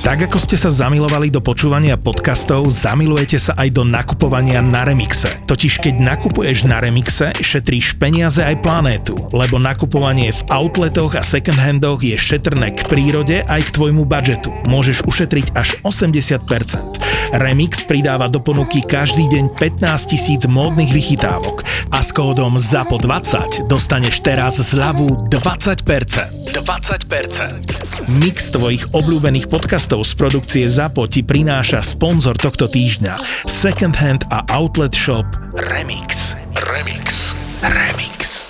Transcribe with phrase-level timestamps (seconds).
[0.00, 5.28] Tak ako ste sa zamilovali do počúvania podcastov, zamilujete sa aj do nakupovania na Remixe.
[5.44, 11.60] Totiž keď nakupuješ na Remixe, šetríš peniaze aj planétu, lebo nakupovanie v outletoch a second
[11.60, 14.48] handoch je šetrné k prírode aj k tvojmu budžetu.
[14.72, 17.36] Môžeš ušetriť až 80%.
[17.36, 21.62] Remix pridáva do ponuky každý deň 15 tisíc módnych vychytávok
[21.92, 26.40] a s kódom ZAPO20 dostaneš teraz zľavu 20%.
[26.50, 28.10] 20%.
[28.18, 33.18] Mix tvojich obľúbených podcastov z produkcie ZAPO ti prináša sponzor tohto týždňa
[33.50, 35.26] Second Hand a Outlet Shop
[35.58, 36.38] Remix.
[36.54, 37.34] Remix.
[37.66, 38.49] Remix.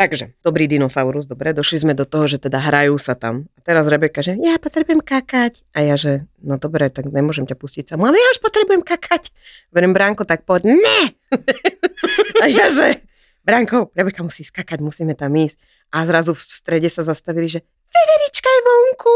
[0.00, 3.52] Takže, dobrý dinosaurus, dobre, došli sme do toho, že teda hrajú sa tam.
[3.52, 5.60] A teraz Rebeka, že ja potrebujem kakať.
[5.76, 7.94] A ja, že no dobre, tak nemôžem ťa pustiť sa.
[8.00, 9.28] Ale ja už potrebujem kakať.
[9.68, 11.00] Verím, Bránko, tak poď, ne!
[12.40, 13.04] a ja, že
[13.44, 15.60] Bránko, Rebeka musí skakať, musíme tam ísť.
[15.92, 19.14] A zrazu v strede sa zastavili, že veverička je vonku.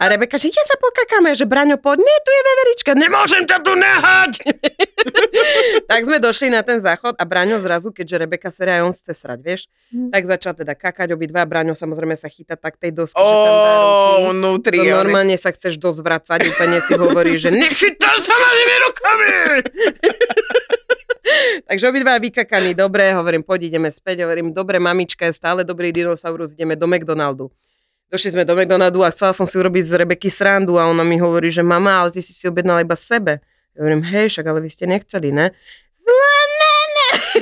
[0.00, 3.58] A Rebeka, že ja sa pokakáme, že Braňo, poď, nie, tu je veverička, nemôžem ťa
[3.64, 4.32] tu nehať.
[5.90, 9.38] tak sme došli na ten záchod a Braňo zrazu, keďže Rebeka seria on chce srať,
[9.40, 10.12] vieš, mm.
[10.12, 11.48] tak začal teda kakať obidva.
[11.48, 14.22] Braňo samozrejme sa chytá tak tej dosky, oh, že tam dá ruky.
[14.36, 18.50] Vnútri, to normálne sa chceš dozvracať, úplne si hovorí, že nechytá sa ma
[18.84, 19.32] rukami.
[21.68, 26.52] Takže obidva vykakaní, dobre, hovorím, poď ideme späť, hovorím, dobre, mamička je stále dobrý dinosaurus,
[26.52, 27.50] ideme do McDonaldu.
[28.06, 31.18] Došli sme do McDonaldu a chcela som si urobiť z Rebeky srandu a ona mi
[31.18, 33.42] hovorí, že mama, ale ty si si objednala iba sebe.
[33.74, 35.50] Ja hovorím, hej, však ale vy ste nechceli, ne?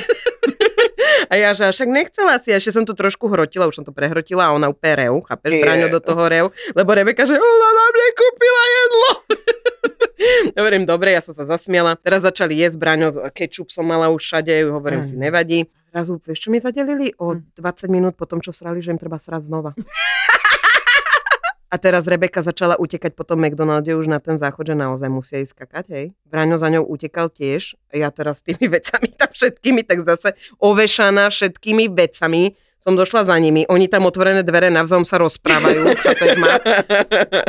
[1.30, 4.50] A ja, že však nechcela si, ešte som to trošku hrotila, už som to prehrotila
[4.50, 6.46] a ona úplne reu, chápeš, Braňo do toho reu,
[6.76, 9.10] lebo Rebeka, že ona nám nekúpila jedlo.
[10.58, 11.98] hovorím, dobre, ja som sa zasmiala.
[11.98, 15.08] Teraz začali jesť Braňo, kečup som mala už všade, hovorím mm.
[15.08, 15.58] si, nevadí.
[15.94, 17.14] Zrazu, vieš, čo mi zadelili?
[17.22, 17.86] O 20 hm.
[17.86, 19.78] minút po tom, čo srali, že im treba srať znova.
[21.70, 25.42] A teraz Rebeka začala utekať po tom McDonalde už na ten záchod, že naozaj musia
[25.42, 26.06] ísť skakať, hej.
[26.30, 27.74] Braňo za ňou utekal tiež.
[27.90, 33.32] Ja teraz s tými vecami tam všetkými, tak zase ovešaná všetkými vecami som došla za
[33.40, 36.60] nimi, oni tam otvorené dvere navzájom sa rozprávajú, chápeš ma?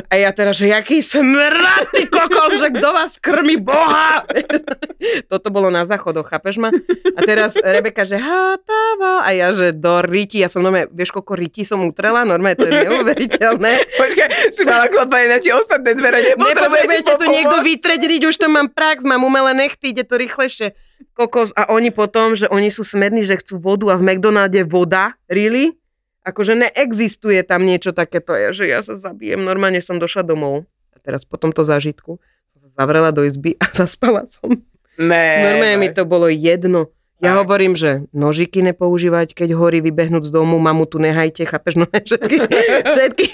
[0.07, 4.23] A ja teraz, že jaký smrad, ty kokos, že kto vás krmi Boha?
[5.31, 6.71] Toto bolo na záchodoch, chápeš ma?
[7.15, 11.35] A teraz Rebeka, že hátáva, a ja, že do riti, ja som normálne, vieš, koľko
[11.35, 13.71] riti som utrela, normálne, to je neuveriteľné.
[13.99, 18.55] Počkaj, si mala klopať na tie ostatné dvere, nepotrebujete tu niekto vytreť riť, už tam
[18.55, 20.71] mám prax, mám umelé nechty, ide to rýchlejšie
[21.15, 25.15] kokos a oni potom, že oni sú smední, že chcú vodu a v McDonalde voda,
[25.31, 25.79] really?
[26.27, 30.97] Akože neexistuje tam niečo takéto, ja, že ja sa zabijem, normálne som došla domov a
[30.99, 32.19] teraz po tomto zážitku
[32.51, 34.59] som sa zavrela do izby a zaspala som.
[34.99, 35.83] Ne, normálne ne.
[35.87, 36.91] mi to bolo jedno.
[37.23, 37.47] Ja Aj.
[37.47, 42.35] hovorím, že nožiky nepoužívať, keď horí vybehnúť z domu, mamu tu nehajte, chápeš, no všetky,
[42.83, 43.27] všetky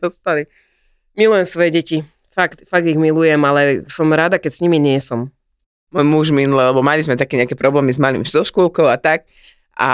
[0.00, 0.48] dostali.
[1.12, 1.96] Milujem svoje deti,
[2.32, 5.33] fakt, fakt ich milujem, ale som rada, keď s nimi nie som
[5.94, 9.22] môj muž minule, lebo mali sme také nejaké problémy s malým so škôlkou a tak.
[9.78, 9.90] A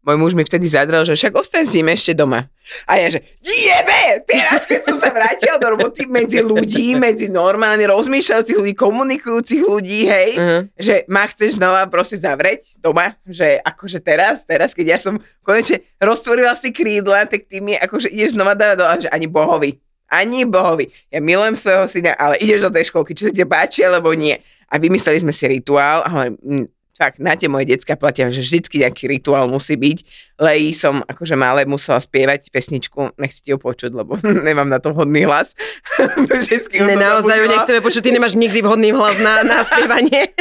[0.00, 2.48] môj muž mi vtedy zadrel, že však ostaň s ním ešte doma.
[2.88, 7.84] A ja, že jebe, teraz keď som sa vrátil do roboty medzi ľudí, medzi normálne
[7.90, 10.62] rozmýšľajúcich ľudí, komunikujúcich ľudí, hej, uh-huh.
[10.78, 15.84] že ma chceš znova proste zavrieť doma, že akože teraz, teraz, keď ja som konečne
[16.00, 19.76] roztvorila si krídla, tak ty mi akože ideš znova dávať do, že ani bohovi,
[20.08, 20.88] ani bohovi.
[21.12, 24.40] Ja milujem svojho syna, ale ideš do tej školky, či sa ti páči, alebo nie
[24.70, 26.66] a vymysleli sme si rituál a hovorím, mm,
[27.00, 29.98] fakt, na tie moje detská platia, že vždycky nejaký rituál musí byť.
[30.36, 35.24] Lejí som akože malé musela spievať pesničku, nechcete ju počuť, lebo nemám na to vhodný
[35.24, 35.56] hlas.
[36.84, 40.28] ne, naozaj ju nechceme počuť, ty nemáš nikdy vhodný hlas na, na spievanie.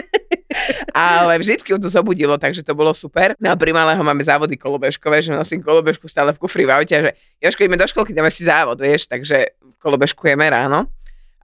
[0.91, 3.37] Ale vždycky ju to zobudilo, takže to bolo super.
[3.39, 6.91] No a pri malého máme závody kolobežkové, že nosím kolobežku stále v kufri v aute,
[6.91, 10.91] že Jožko, ideme do školky, dáme si závod, vieš, takže kolobežkujeme ráno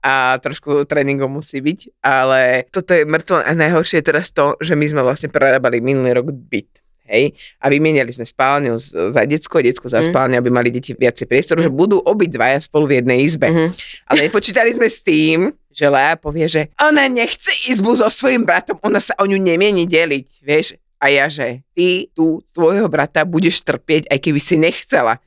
[0.06, 4.78] a trošku tréningov musí byť, ale toto je mŕtvo a najhoršie je teraz to, že
[4.78, 6.70] my sme vlastne prerábali minulý rok byt.
[7.06, 10.10] Hej, a vymieniali sme spálňu za detsko, detsko za mm.
[10.10, 11.66] spálňu, aby mali deti viacej priestoru, mm.
[11.66, 13.46] že budú obidvaja spolu v jednej izbe.
[13.46, 13.70] Mm.
[14.10, 18.82] Ale nepočítali sme s tým, že Lea povie, že ona nechce izbu so svojím bratom,
[18.82, 20.74] ona sa o ňu nemieni deliť, vieš.
[20.98, 25.22] A ja, že ty tu tvojho brata budeš trpieť, aj keby si nechcela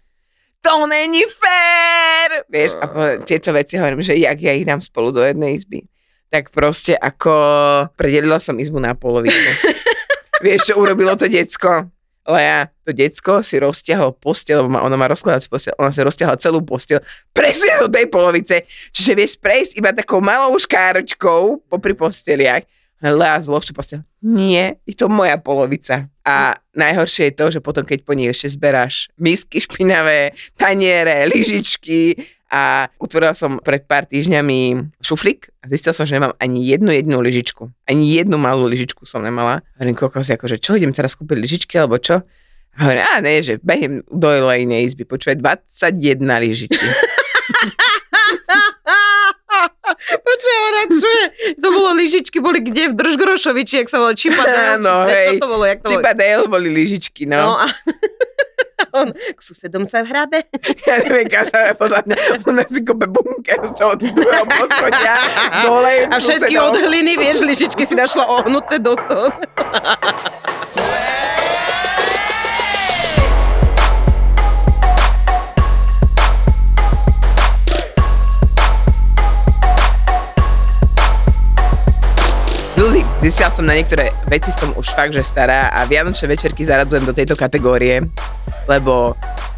[0.62, 2.44] to není fér!
[2.50, 5.88] Vieš, a po, tieto veci hovorím, že jak ja ich dám spolu do jednej izby.
[6.30, 7.34] Tak proste ako
[7.98, 9.50] predelila som izbu na polovicu.
[10.46, 11.90] Vieš, čo urobilo to decko?
[12.30, 16.62] Lea, to decko si rozťahol postel, lebo ona má rozkladať postel, ona si rozťahla celú
[16.62, 17.02] postel
[17.34, 22.70] presne do tej polovice, čiže vieš prejsť iba takou malou škáročkou popri posteliach.
[23.00, 24.04] Lea zložtu postel.
[24.19, 26.12] Nie, je to moja polovica.
[26.28, 32.19] A najhoršie je to, že potom, keď po nej ešte zberáš misky špinavé, taniere, lyžičky,
[32.50, 37.22] a utvorila som pred pár týždňami šuflík a zistil som, že nemám ani jednu jedinú
[37.22, 37.69] lyžičku.
[37.86, 39.62] Ani jednu malú lyžičku som nemala.
[39.78, 42.25] Hovorím, kokos, akože čo, idem teraz kúpiť lyžičky alebo čo?
[42.74, 46.88] A hovorím, a ne, že behem do inej izby, počuje 21 lyžičky.
[50.00, 51.24] Počuj, ona čuje,
[51.60, 55.25] to bolo lyžičky, boli kde v Držgorošoviči, jak sa volá Čipadel, Áno, či, hej.
[55.30, 55.94] čo to bolo, jak to bolo?
[55.96, 57.50] Čipadel boli lyžičky, No no.
[57.57, 57.66] a
[58.92, 60.50] on k susedom sa hrabe.
[60.90, 65.13] Ja neviem, Kazara, podľa mňa, ona si kope bunker z toho druhého poschodia
[65.62, 66.10] dole.
[66.10, 66.74] A všetky susedov.
[66.74, 69.30] od hliny, vieš, lyžičky si našla ohnuté do toho.
[83.19, 87.12] Zistila som na niektoré veci som už fakt, že stará a Vianočné večerky zaradzujem do
[87.12, 88.07] tejto kategórie,
[88.63, 89.16] lebo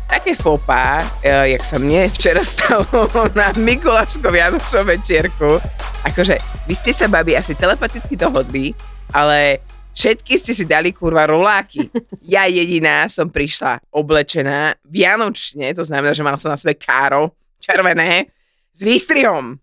[0.09, 3.05] také fopa, e, jak sa mne včera stalo
[3.37, 5.61] na Mikulášsko Vianočnú večierku,
[6.01, 8.73] akože vy ste sa, babi, asi telepaticky dohodli,
[9.13, 9.61] ale
[9.93, 11.87] všetky ste si dali kurva roláky.
[12.25, 18.25] Ja jediná som prišla oblečená vianočne, to znamená, že mala som na sebe káro červené
[18.73, 19.53] s výstrihom.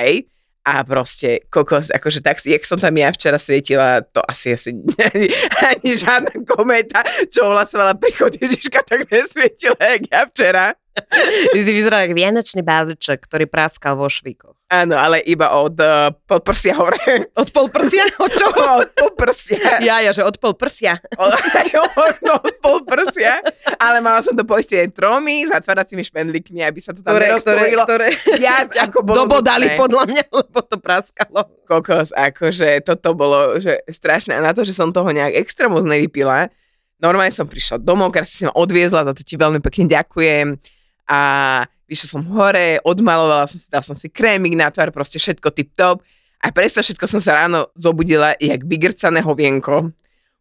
[0.00, 0.24] Hej?
[0.62, 4.70] A proste kokos, akože tak, jak som tam ja včera svietila, to asi asi
[5.10, 5.26] ani,
[5.58, 7.02] ani žiadna kométa,
[7.34, 10.64] čo hlasovala príchod Ježiška, tak nesvietila, jak ja včera.
[11.50, 14.61] Ty si vyzeral jak vianočný báliček, ktorý práskal vo švíkoch.
[14.72, 16.96] Áno, ale iba od uh, podprsia hore.
[17.42, 18.08] Od pol prsia?
[18.16, 18.56] Od čoho?
[18.88, 19.84] od podprsia.
[19.84, 20.96] Ja, ja, že od pol prsia.
[21.20, 21.36] Od,
[21.92, 23.44] možno od podprsia.
[23.76, 27.84] Ale mala som to poistené tromi zatváracími špendlíkmi, aby sa to tam Ktoré, ktoré, nerozpojilo.
[27.84, 28.08] ktoré
[28.40, 29.76] Viac ako bolo dobodali nutné.
[29.76, 31.40] podľa mňa, lebo to praskalo.
[31.68, 34.40] kokos, akože toto bolo že strašné.
[34.40, 36.48] A na to, že som toho nejak extra moc nevypila,
[36.96, 40.56] normálne som prišla domov, krásne si ma odviezla, za to ti veľmi pekne ďakujem.
[41.12, 41.20] A
[41.92, 46.00] vyšla som hore, odmalovala som si, dal som si krémik na tvár, proste všetko tip-top.
[46.42, 49.92] A presne všetko som sa ráno zobudila, jak vygrcané hovienko.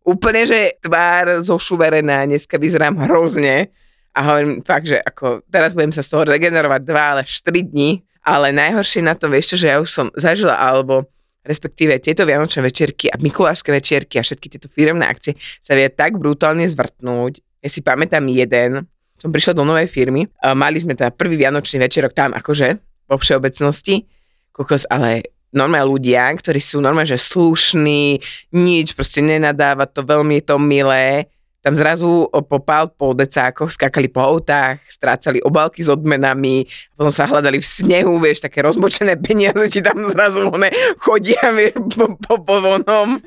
[0.02, 3.70] Úplne, že tvár zošuverená, dneska vyzerám hrozne.
[4.12, 8.02] A hovorím fakt, že ako, teraz budem sa z toho regenerovať dva, ale 4 dní.
[8.26, 11.06] Ale najhoršie na to, vieš čo, že ja už som zažila, alebo
[11.42, 16.22] respektíve tieto vianočné večierky a mikulášske večierky a všetky tieto firemné akcie sa vie tak
[16.22, 17.42] brutálne zvrtnúť.
[17.62, 18.86] Ja si pamätám jeden,
[19.22, 23.22] som prišla do novej firmy, a mali sme teda prvý vianočný večerok tam akože vo
[23.22, 24.10] všeobecnosti,
[24.50, 28.18] kokos, ale normálne ľudia, ktorí sú normálne, že slušní,
[28.58, 31.30] nič, proste nenadáva to, veľmi je to milé,
[31.62, 36.66] tam zrazu po pál po decákoch skakali po autách, strácali obálky s odmenami,
[36.98, 41.78] potom sa hľadali v snehu, vieš, také rozmočené peniaze, ti tam zrazu one chodia, vieš,
[41.94, 43.22] po, po, po vonom.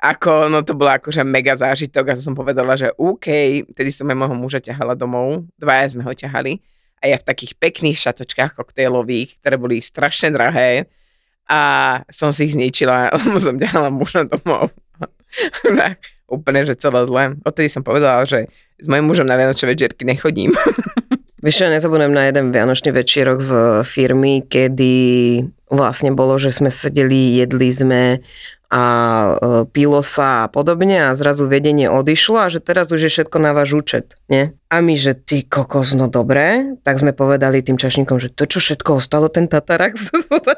[0.00, 3.28] Ako, no to bolo akože mega zážitok a som povedala, že OK,
[3.76, 6.56] tedy som aj môjho muža ťahala domov, dvaja sme ho ťahali
[7.04, 10.88] a ja v takých pekných šatočkách koktejlových, ktoré boli strašne drahé
[11.44, 11.60] a
[12.08, 14.72] som si ich zničila, lebo som ťahala muža domov.
[16.26, 17.24] úplne, že celé zle.
[17.42, 20.52] Odtedy som povedala, že s mojim mužom na Vianočné večierky nechodím.
[21.46, 23.52] Vieš, ja nezabudnem na jeden vianočný večierok z
[23.86, 24.94] firmy, kedy
[25.70, 28.18] vlastne bolo, že sme sedeli, jedli sme
[28.66, 33.10] a e, pilo sa a podobne a zrazu vedenie odišlo a že teraz už je
[33.14, 34.58] všetko na váš účet, nie?
[34.66, 38.58] A my, že ty kokos, no dobre, tak sme povedali tým čašníkom, že to, čo
[38.58, 40.54] všetko ostalo, ten Tatarak zo zo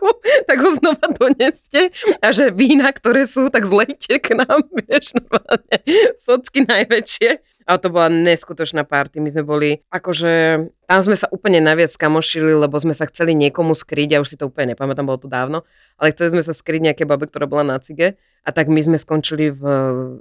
[0.00, 0.08] začiatku,
[0.48, 1.80] tak ho znova doneste
[2.20, 5.76] a že vína, ktoré sú, tak zlejte k nám, vieš, normálne,
[6.16, 7.30] socky najväčšie.
[7.70, 9.22] A to bola neskutočná party.
[9.22, 10.58] My sme boli, akože,
[10.90, 14.34] tam sme sa úplne naviac kamošili, lebo sme sa chceli niekomu skryť, ja už si
[14.34, 15.62] to úplne nepamätám, bolo to dávno,
[15.94, 18.18] ale chceli sme sa skryť nejaké babe, ktorá bola na cige.
[18.40, 19.62] A tak my sme skončili v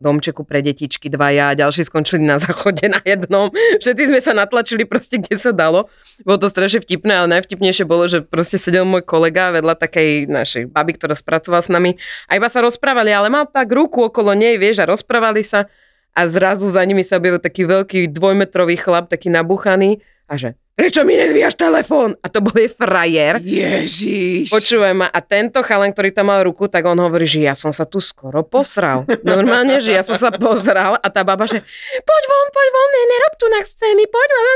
[0.03, 3.47] domčeku pre detičky dvaja a ďalší skončili na záchode na jednom.
[3.79, 5.87] Všetci sme sa natlačili proste, kde sa dalo.
[6.27, 10.67] Bolo to strašne vtipné, ale najvtipnejšie bolo, že proste sedel môj kolega vedľa takej našej
[10.67, 11.95] baby, ktorá spracovala s nami
[12.27, 15.71] a iba sa rozprávali, ale mal tak ruku okolo nej, vieš, a rozprávali sa
[16.13, 21.01] a zrazu za nimi sa objavil taký veľký dvojmetrový chlap, taký nabuchaný A že, prečo
[21.01, 22.13] mi nedvíjaš telefón?
[22.21, 23.41] A to bol jej frajer.
[23.41, 24.53] Ježiš.
[24.53, 27.73] Počúvaj ma, a tento chalan, ktorý tam mal ruku, tak on hovorí, že ja som
[27.73, 29.09] sa tu skoro posral.
[29.25, 31.65] Normálne, že ja som sa pozral a tá baba, že
[32.05, 34.47] poď von, poď von, ne, nerob tu na scény, poď von.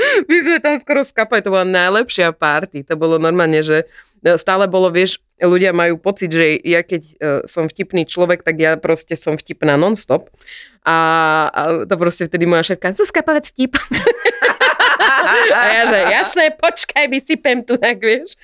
[0.28, 2.84] My sme tam skoro skapali, to bola najlepšia party.
[2.88, 3.88] To bolo normálne, že
[4.36, 7.14] stále bolo, vieš, ľudia majú pocit, že ja keď uh,
[7.48, 10.28] som vtipný človek, tak ja proste som vtipná non-stop.
[10.80, 10.96] A,
[11.52, 13.76] a to proste vtedy moja šéfka, Zuzka, povedz vtip.
[15.56, 18.40] a ja, že jasné, počkaj, vysypem tu, tak vieš.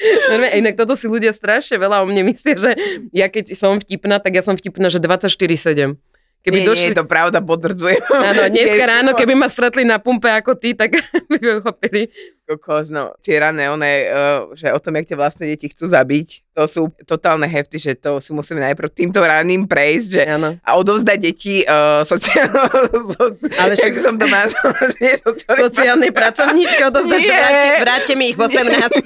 [0.53, 2.71] Inak toto si ľudia strašne veľa o mne myslia, že
[3.17, 5.97] ja keď som vtipná, tak ja som vtipná, že 24-7.
[6.47, 6.95] Keby nie, došli...
[6.95, 8.07] nie, to pravda, potvrdzujem.
[8.07, 10.95] Áno, dneska ráno, keby ma stretli na pumpe ako ty, tak
[11.31, 12.07] by ho chopili.
[12.47, 16.47] Kokos, no, tie rané, one, uh, že o tom, jak tie vlastné deti chcú zabiť,
[16.55, 20.55] to sú totálne hefty, že to si musíme najprv týmto raným prejsť, že, ano.
[20.63, 22.55] a odovzdať deti uh, sociálne,
[23.11, 28.31] so, ale však som to nazval, že sociálnej, sociálnej pracovníčke odovzdať, že vráte, vráte mi
[28.31, 29.03] ich v 18.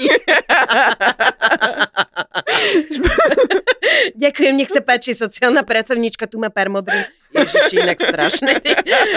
[4.22, 7.08] Ďakujem, nech sa páči, sociálna pracovníčka, tu má pár modrých.
[7.30, 8.58] Ježiši, inak strašné.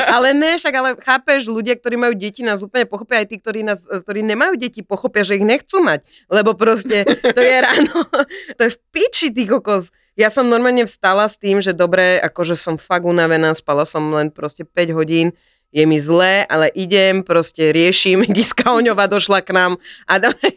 [0.06, 3.66] ale ne, však ale chápeš, ľudia, ktorí majú deti, nás úplne pochopia, aj tí, ktorí,
[3.66, 6.06] nás, ktorí nemajú deti, pochopia, že ich nechcú mať.
[6.30, 8.06] Lebo proste to je ráno,
[8.58, 9.90] to je v piči, ty kokos.
[10.14, 14.30] Ja som normálne vstala s tým, že dobre, akože som fakt unavená, spala som len
[14.30, 15.34] proste 5 hodín,
[15.74, 20.54] je mi zlé, ale idem, proste riešim, Giska Oňová došla k nám a dobre,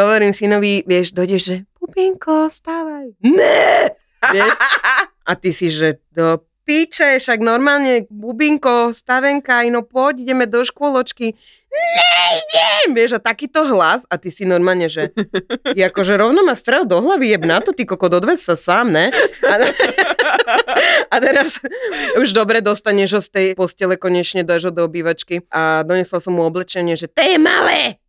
[0.00, 1.56] hovorím synovi, vieš, dojdeš, že
[1.90, 3.18] pupinko, stávaj.
[3.26, 3.90] Ne!
[4.34, 4.54] Vieš?
[5.26, 6.38] A ty si, že do
[6.70, 11.34] píče, však normálne bubinko, stavenka, no poď, ideme do škôločky.
[11.70, 12.94] Nejdem!
[12.94, 15.10] Vieš, a takýto hlas, a ty si normálne, že
[15.90, 19.10] akože rovno ma strel do hlavy, jeb na to, ty koko, dodves sa sám, ne?
[19.42, 19.54] A,
[21.14, 21.58] a teraz
[22.18, 26.38] už dobre dostaneš ho z tej postele, konečne dáš ho do obývačky a donesla som
[26.38, 27.99] mu oblečenie, že to je malé!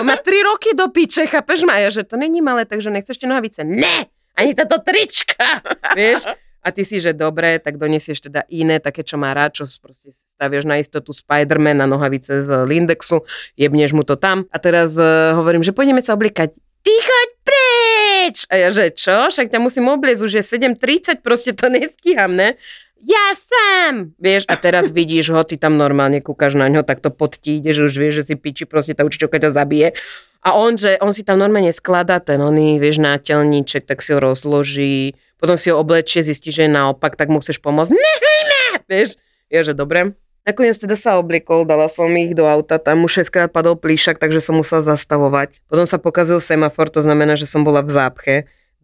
[0.00, 3.28] On má tri roky do piče, chápeš Maja, že to není malé, takže nechceš tie
[3.28, 3.64] nohavice.
[3.64, 4.08] Ne!
[4.38, 5.60] Ani táto trička!
[5.98, 6.24] Vieš?
[6.60, 10.12] A ty si, že dobre, tak donesieš teda iné, také, čo má rád, čo proste
[10.12, 13.24] staviaš na istotu Spider-Man na nohavice z Lindexu,
[13.56, 14.44] jebneš mu to tam.
[14.52, 16.52] A teraz uh, hovorím, že pôjdeme sa oblikať.
[16.84, 18.36] Ty choď preč!
[18.52, 19.32] A ja, že čo?
[19.32, 22.60] Však ťa musím obliecť, už je 7.30, proste to nestíham, ne?
[23.00, 24.12] Ja sám!
[24.20, 27.56] Vieš, a teraz vidíš ho, ty tam normálne kúkaš na ňo, tak to pod ti
[27.56, 29.96] ideš, už vieš, že si piči, proste tá učiteľka ťa zabije.
[30.44, 34.20] A on, že on si tam normálne skladá ten oný, vieš, nátelníček, tak si ho
[34.20, 37.92] rozloží, potom si ho oblečie, zistí, že je naopak, tak mu chceš pomôcť.
[37.92, 38.84] Nehajme!
[38.84, 39.16] Vieš,
[39.48, 40.12] je, že dobre.
[40.44, 44.16] Nakoniec teda sa obliekol, dala som ich do auta, tam mu 6 krát padol plíšak,
[44.16, 45.60] takže som musel zastavovať.
[45.68, 48.36] Potom sa pokazil semafor, to znamená, že som bola v zápche.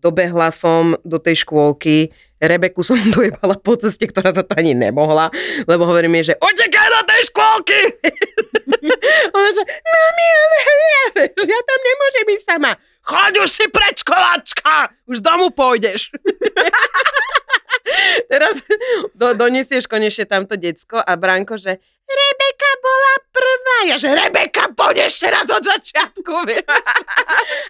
[0.06, 5.32] Dobehla som do tej škôlky, Rebeku som dojebala po ceste, ktorá to ani nemohla,
[5.66, 7.80] lebo hovorím jej, že utekaj do tej škôlky!
[9.34, 12.70] Ona že, mami, ale ja, ja tam nemôžem ísť sama.
[13.06, 14.02] Choď už si preč!
[15.06, 16.10] Už domu pôjdeš.
[18.30, 18.58] Teraz
[19.14, 22.25] do, donesieš konečne tamto decko a Branko, že Rebeka
[22.87, 23.78] bola prvá.
[23.90, 26.35] Ja, že Rebeka, poď ešte raz od začiatku.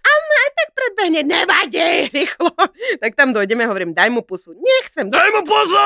[0.06, 2.52] a aj tak predbehne, nevadí, rýchlo.
[3.00, 4.52] Tak tam dojdeme, hovorím, daj mu pusu.
[4.56, 5.84] Nechcem, daj mu pusu.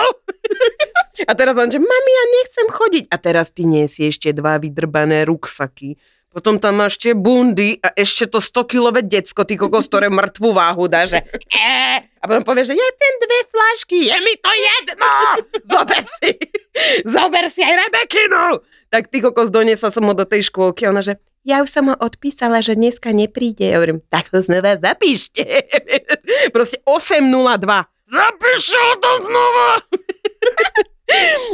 [1.31, 3.05] a teraz on, že mami, ja nechcem chodiť.
[3.11, 5.95] A teraz ty nesieš ešte dva vydrbané ruksaky
[6.31, 10.87] potom tam máš tie bundy a ešte to 100-kilové decko, ty kokos, ktoré mŕtvú váhu
[10.87, 11.19] dá, že
[11.51, 15.15] e, a potom povie, že je ten dve flašky, je mi to jedno,
[15.67, 16.31] zober si,
[17.03, 18.63] zober si aj Rebekinu.
[18.91, 21.89] Tak ty kokos doniesla som ho do tej škôlky a ona, že ja už som
[21.89, 23.65] ho odpísala, že dneska nepríde.
[23.65, 25.43] Ja hovorím, tak ho znova zapíšte.
[26.55, 27.65] Proste 8.02.
[28.13, 29.69] Zapíšte ho to znova.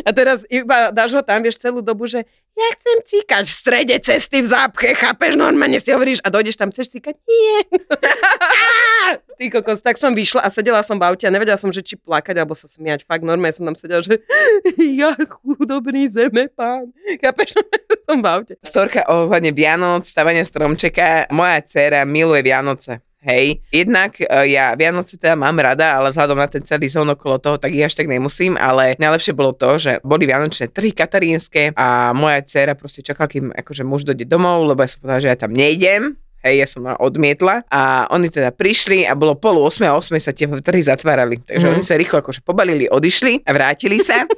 [0.06, 2.24] A teraz iba dáš ho tam, vieš, celú dobu, že
[2.56, 6.72] ja chcem cíkať v strede cesty v zápche, chápeš, normálne si hovoríš a dojdeš tam,
[6.72, 7.14] chceš cíkať?
[7.28, 7.60] Nie.
[9.38, 12.00] Ty kokos, tak som vyšla a sedela som v aute a nevedela som, že či
[12.00, 13.04] plakať alebo sa smiať.
[13.04, 14.24] Fakt normálne som tam sedela, že
[15.00, 16.88] ja chudobný zeme pán.
[17.20, 17.60] Chápeš,
[18.08, 18.54] som v aute.
[18.64, 21.28] Storka ohľadne Vianoc, stavania stromčeka.
[21.28, 23.05] Moja dcera miluje Vianoce.
[23.26, 27.42] Hej, jednak uh, ja Vianoce teda mám rada, ale vzhľadom na ten celý zón okolo
[27.42, 31.74] toho, tak ich až tak nemusím, ale najlepšie bolo to, že boli Vianočné trhy katarínske
[31.74, 35.30] a moja dcera proste čakala, kým akože muž dojde domov, lebo ja som povedala, že
[35.34, 36.14] ja tam nejdem,
[36.46, 37.66] hej, ja som odmietla.
[37.66, 41.66] A oni teda prišli a bolo pol 8 a 8 sa tie trhy zatvárali, takže
[41.66, 41.72] mm.
[41.74, 44.22] oni sa rýchlo akože pobalili, odišli a vrátili sa.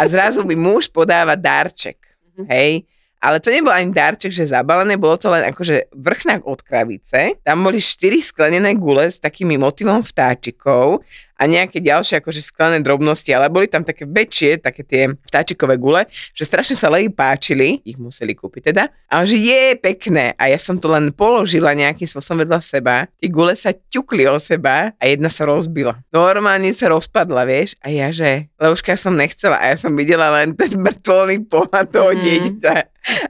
[0.00, 2.00] A zrazu mi muž podáva darček,
[2.38, 2.48] mm.
[2.48, 2.88] hej,
[3.20, 7.36] ale to nebol ani darček, že zabalené, bolo to len akože vrchnák od kravice.
[7.44, 11.04] Tam boli štyri sklenené gule s takými motivom vtáčikov
[11.40, 16.04] a nejaké ďalšie akože sklené drobnosti, ale boli tam také väčšie, také tie vtáčikové gule,
[16.36, 20.36] že strašne sa Leji páčili, ich museli kúpiť teda, a že je pekné.
[20.36, 24.36] A ja som to len položila nejakým spôsobom vedľa seba, tie gule sa ťukli o
[24.36, 25.96] seba a jedna sa rozbila.
[26.12, 29.56] Normálne sa rozpadla, vieš, a ja že, Leuška, ja som nechcela.
[29.56, 32.20] A ja som videla len ten mŕtvolný pohľad toho mm.
[32.20, 32.74] dieťa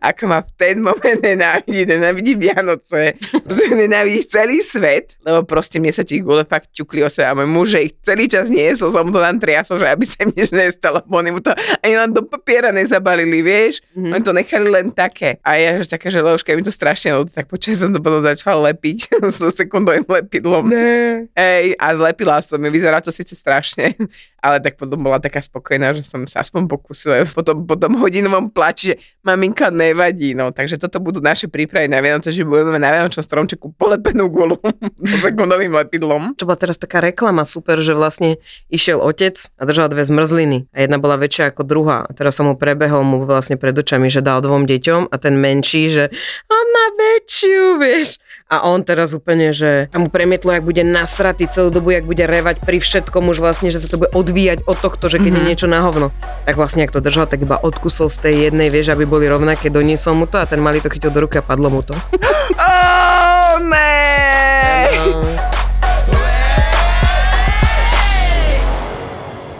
[0.02, 3.14] ako ma v ten moment nenávidí, nenávidí Vianoce,
[3.46, 7.32] proste nenávidí celý svet, lebo proste mne sa ti gule fakt ťukli o seba.
[7.32, 10.32] A môj muž ich celý čas niesol, som to tam triasol, že aby sa mi
[10.32, 11.52] nič nestalo, oni mu to
[11.84, 14.12] ani len do papiera nezabalili, vieš, mm-hmm.
[14.16, 15.36] oni to nechali len také.
[15.44, 18.24] A ja že taká, že Leoška, mi to strašne ľúto, tak počas som to potom
[18.24, 20.72] začala lepiť s sekundovým lepidlom.
[20.72, 21.28] Ne.
[21.36, 23.96] Ej, a zlepila som ju, vyzerá to síce strašne,
[24.44, 27.20] ale tak potom bola taká spokojná, že som sa aspoň pokúsila.
[27.28, 30.48] Potom, potom hodinovom plači, že maminka nevadí, no.
[30.48, 34.56] Takže toto budú naše prípravy na Vianoce, že budeme na Vianočnom stromčeku polepenú gulu
[35.04, 36.34] s sekundovým lepidlom.
[36.40, 40.76] Čo bola teraz taká reklama super, že vlastne išiel otec a držal dve zmrzliny a
[40.84, 42.06] jedna bola väčšia ako druhá.
[42.06, 45.38] A teraz sa mu prebehol mu vlastne pred očami, že dal dvom deťom a ten
[45.38, 46.04] menší, že
[46.50, 48.18] on má väčšiu, vieš.
[48.50, 52.26] A on teraz úplne, že tam mu premietlo, jak bude nasratý celú dobu, jak bude
[52.26, 55.38] revať pri všetkom už vlastne, že sa to bude odvíjať od tohto, že keď mm-hmm.
[55.38, 55.50] je mhm.
[55.54, 56.10] niečo na hovno.
[56.50, 59.70] Tak vlastne, ak to držal, tak iba odkusol z tej jednej, vieš, aby boli rovnaké,
[59.70, 61.94] doniesol mu to a ten malý to chytil do ruky a padlo mu to.
[62.58, 65.59] oh, ne!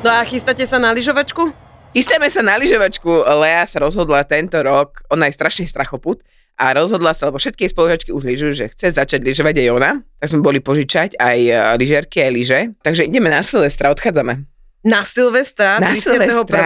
[0.01, 1.53] No a chystáte sa na lyžovačku?
[1.93, 3.29] Chystáme sa na lyžovačku.
[3.37, 6.25] Lea sa rozhodla tento rok, ona je strašný strachoput,
[6.61, 9.91] a rozhodla sa, lebo všetky spolužiačky už lyžujú, že chce začať lyžovať aj ona,
[10.21, 12.61] tak sme boli požičať aj e, lyžerky, aj lyže.
[12.85, 14.45] Takže ideme na Silvestra, odchádzame.
[14.85, 15.81] Na Silvestra?
[15.81, 16.65] Na Silvestra,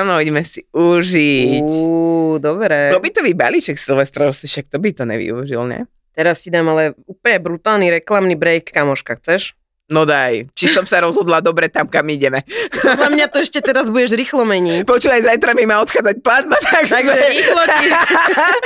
[0.00, 1.64] áno, ideme si užiť.
[1.64, 2.92] Uú, dobre.
[2.92, 5.88] Pobytový balíček Silvestra, však to by to nevyužil, ne?
[6.16, 9.56] Teraz si dám ale úplne brutálny reklamný break, kamoška, chceš?
[9.86, 12.42] No daj, či som sa rozhodla dobre tam, kam ideme.
[12.74, 14.82] Podľa mňa to ešte teraz budeš rýchlo meniť.
[14.82, 16.90] Počúvaj, zajtra mi má odchádzať platba, takže...
[16.90, 17.86] takže rýchlo ti,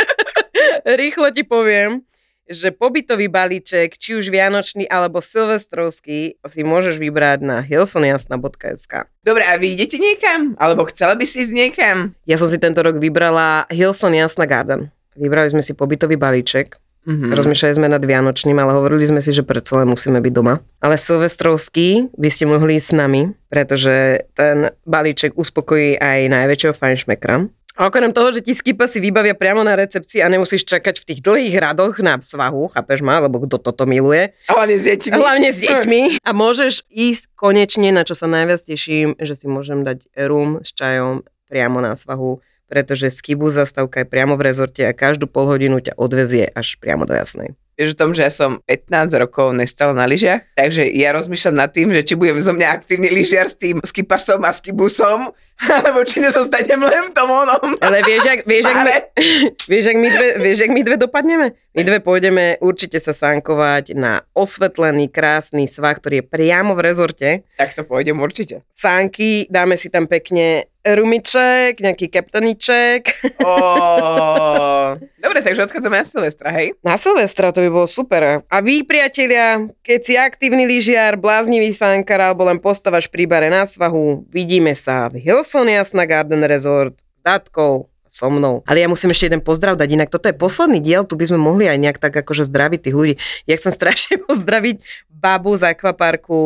[1.04, 2.00] rýchlo ti poviem,
[2.48, 9.06] že pobytový balíček, či už vianočný alebo silvestrovský, si môžeš vybrať na hilsonjasna.sk.
[9.20, 10.56] Dobre, a vy idete niekam?
[10.56, 12.16] Alebo chcela by si ísť niekam?
[12.24, 14.88] Ja som si tento rok vybrala Hilson Jasna Garden.
[15.20, 17.33] Vybrali sme si pobytový balíček Mm-hmm.
[17.33, 20.61] Rozmýšľali sme nad Vianočným, ale hovorili sme si, že predsa len musíme byť doma.
[20.85, 27.49] Ale Silvestrovský by ste mohli ísť s nami, pretože ten balíček uspokojí aj najväčšieho fajnšmekra.
[27.80, 31.06] A okrem toho, že ti skipa si vybavia priamo na recepcii a nemusíš čakať v
[31.08, 34.36] tých dlhých radoch na svahu, chápeš ma, lebo kto toto miluje.
[34.52, 35.17] A hlavne s deťmi.
[35.17, 36.00] Hlavne s deťmi.
[36.21, 40.76] A môžeš ísť konečne, na čo sa najviac teším, že si môžem dať rum s
[40.76, 45.83] čajom priamo na svahu pretože Skibu zastavka je priamo v rezorte a každú pol hodinu
[45.83, 47.59] ťa odvezie až priamo do jasnej.
[47.80, 51.73] Vieš o tom, že ja som 15 rokov nestala na lyžiach, takže ja rozmýšľam nad
[51.73, 55.33] tým, že či budem zo mňa aktívny lyžiar s tým skipasom a skibusom,
[55.80, 57.80] alebo či nezostanem len tom onom.
[57.80, 58.95] Ale vieš, jak, vieš, jak, my,
[59.73, 61.47] vieš, jak, my dve, vieš, jak my dve dopadneme?
[61.73, 67.28] My dve pôjdeme určite sa sánkovať na osvetlený, krásny svah, ktorý je priamo v rezorte.
[67.56, 68.61] Tak to pôjdem určite.
[68.76, 73.32] Sánky, dáme si tam pekne rumiček, nejaký kaptaniček.
[73.45, 74.97] Oh.
[75.25, 76.73] Dobre, takže odchádzame na Silvestra, hej?
[76.80, 78.40] Na Silvestra to by bolo super.
[78.49, 83.69] A vy, priatelia, keď si aktívny lyžiar, bláznivý sánkar alebo len postavaš pri bare na
[83.69, 88.66] svahu, vidíme sa v Hilson Jasna Garden Resort s Datkou, so mnou.
[88.66, 91.38] Ale ja musím ešte jeden pozdrav dať, inak toto je posledný diel, tu by sme
[91.38, 93.14] mohli aj nejak tak akože zdraviť tých ľudí.
[93.46, 96.38] Ja chcem strašne pozdraviť babu z akvaparku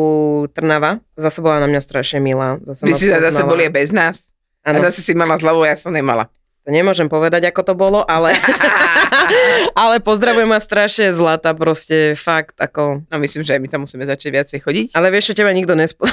[0.53, 1.01] Trnava.
[1.17, 2.61] Zase bola na mňa strašne milá.
[2.61, 4.29] Zase Vy si zase boli bez nás.
[4.61, 4.81] Ano.
[4.81, 6.29] A zase si mala zľavou, ja som nemala.
[6.65, 8.33] To nemôžem povedať, ako to bolo, ale,
[9.85, 13.05] ale pozdravujem ma strašne zlata, proste fakt ako...
[13.05, 14.87] No myslím, že aj my tam musíme začať viacej chodiť.
[14.97, 16.09] Ale vieš, čo teba nikto nespo...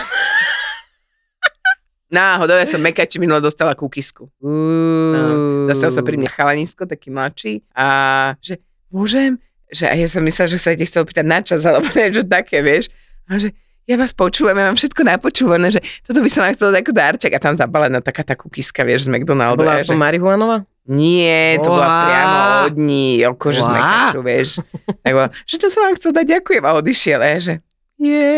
[2.12, 4.28] Náhodou, ja som Mekači minule dostala kúkisku.
[4.44, 5.64] Uh.
[5.72, 7.64] Dostal sa pri mne chalanisko, taký mladší.
[7.72, 8.60] A že
[8.92, 9.40] môžem?
[9.72, 12.60] Že, a ja som myslela, že sa ti chcel pýtať na čas, alebo niečo také,
[12.60, 12.92] vieš.
[13.24, 13.56] A že
[13.88, 17.32] ja vás počúvam, ja mám všetko napočúvané, že toto by som vám chcela ako darček.
[17.34, 19.64] A tam zabalená taká tá kukiska, vieš, z McDonaldu.
[19.64, 20.04] Bola aspoň že...
[20.04, 20.56] marihuanova?
[20.82, 24.48] Nie, to bola priamo od ní, akože z Mekaču, vieš.
[25.02, 26.62] Tak bola, že to som vám chcel dať, ďakujem.
[26.62, 27.54] A odišiel, a že
[27.98, 28.30] je,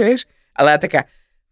[0.00, 0.20] vieš.
[0.56, 1.04] Ale taká,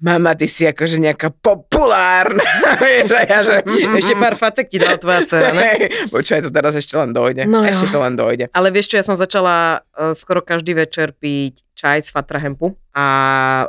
[0.05, 2.45] mama, ty si akože nejaká populárna.
[2.85, 3.57] Vieš, a ja, že...
[3.97, 5.89] Ešte pár facek ti dal tvoja dcera, ne?
[6.13, 7.49] Počúvaj, to teraz ešte len dojde.
[7.49, 8.53] No ešte to len dojde.
[8.53, 13.07] Ale vieš čo, ja som začala uh, skoro každý večer piť čaj z Fatrahempu a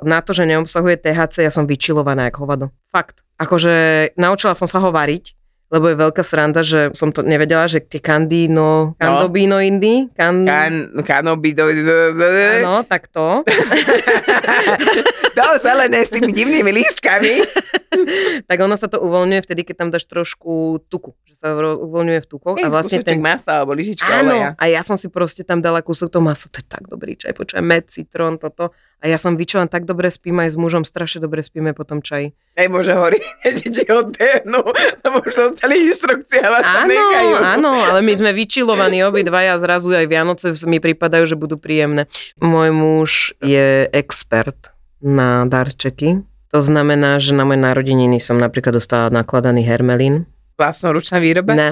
[0.04, 2.70] na to, že neobsahuje THC, ja som vyčilovaná jak hovado.
[2.92, 3.24] Fakt.
[3.40, 5.34] Akože naučila som sa ho variť
[5.70, 10.46] lebo je veľká sranda, že som to nevedela, že tie kandíno, kandobinoidy, kan...
[10.46, 11.66] Kan, kanobido...
[11.70, 13.42] Áno, tak to.
[15.38, 17.34] to zelené s tými divnými lístkami.
[18.50, 21.16] tak ono sa to uvoľňuje vtedy, keď tam dáš trošku tuku.
[21.28, 22.58] Že sa uvoľňuje v tukoch.
[22.60, 23.20] a vlastne ten...
[23.20, 24.50] masa alebo lyžička Áno, oleja.
[24.56, 26.48] a ja som si proste tam dala kúsok toho masa.
[26.52, 27.36] To je tak dobrý čaj.
[27.36, 28.72] Počujem, med, citrón, toto.
[29.04, 32.00] A ja som vyčula, tak dobre spím aj s mužom, strašne dobre spíme po tom
[32.02, 32.34] čaji.
[32.58, 34.62] Hej, môže horí, deti odbehnú,
[35.04, 37.36] lebo už dostali inštrukcie, ale sa Áno, nekajú.
[37.38, 42.08] áno, ale my sme vyčilovaní obidvaja, zrazu aj Vianoce mi pripadajú, že budú príjemné.
[42.40, 43.12] Môj muž
[43.44, 46.26] je expert na darčeky.
[46.54, 50.30] To znamená, že na moje narodeniny som napríklad dostala nakladaný hermelín.
[50.56, 51.52] Vlastnoručná výroba?
[51.52, 51.70] Ne,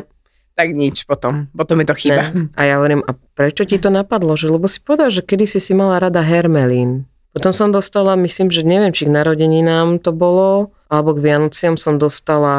[0.54, 2.30] Tak nič potom, potom mi to chýba.
[2.30, 2.52] ne.
[2.54, 4.36] A ja hovorím, a prečo ti to napadlo?
[4.36, 7.08] Že, lebo si povedal, že kedy si si mala rada hermelín.
[7.34, 11.98] Potom som dostala, myslím, že neviem, či k narodeninám to bolo, alebo k Vianociam som
[11.98, 12.54] dostala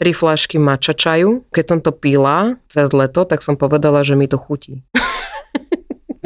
[0.00, 1.44] tri fľašky mača čaju.
[1.52, 4.80] Keď som to pila cez leto, tak som povedala, že mi to chutí.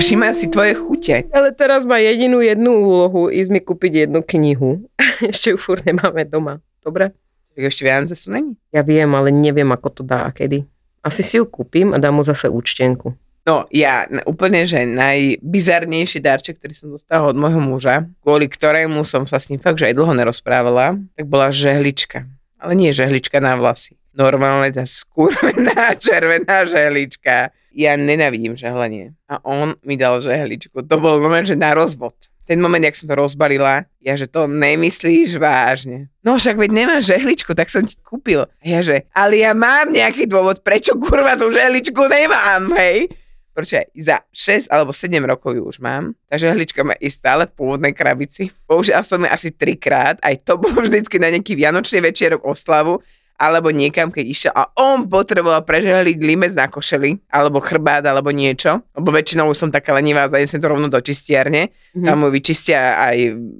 [0.01, 1.29] Všímaj si tvoje chute.
[1.29, 4.89] Ale teraz má jedinú jednu úlohu, ísť mi kúpiť jednu knihu.
[5.21, 6.65] Ešte ju furt nemáme doma.
[6.81, 7.13] Dobre?
[7.53, 8.57] Ešte Vianoce sú není.
[8.73, 10.65] Ja viem, ale neviem, ako to dá a kedy.
[11.05, 13.13] Asi si ju kúpim a dám mu zase účtenku.
[13.45, 19.29] No ja úplne, že najbizarnejší darček, ktorý som dostala od môjho muža, kvôli ktorému som
[19.29, 22.25] sa s ním fakt, že aj dlho nerozprávala, tak bola žehlička.
[22.57, 24.01] Ale nie žehlička na vlasy.
[24.17, 27.53] Normálne tá skurvená červená žehlička.
[27.71, 29.15] Ja nenavidím žehlenie.
[29.31, 30.83] A on mi dal žehličku.
[30.83, 32.15] To bol moment, že na rozvod.
[32.51, 36.11] Ten moment, jak som to rozbalila, ja, že to nemyslíš vážne.
[36.27, 38.43] No však veď nemáš žehličku, tak som ti kúpil.
[38.43, 43.07] A ja, že, ale ja mám nejaký dôvod, prečo kurva tú žehličku nemám, hej?
[43.55, 46.15] Počkaj, za 6 alebo 7 rokov ju už mám.
[46.27, 48.51] Tá žehlička má i stále v pôvodnej krabici.
[48.67, 52.99] Použila som ju asi trikrát, aj to bolo vždycky na nejaký vianočný večierok oslavu,
[53.40, 58.85] alebo niekam, keď išiel a on potreboval prežehliť limec na košeli, alebo chrbát, alebo niečo,
[58.92, 62.05] lebo väčšinou už som taká lenivá, zajesem to rovno do čistiarne, Mhm.
[62.05, 63.16] tam mu vyčistia aj